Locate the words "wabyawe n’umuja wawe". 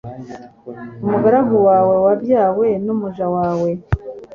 2.05-3.69